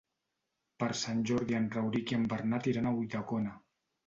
[0.83, 3.55] Per Sant Jordi en Rauric i en Bernat iran a Ulldecona.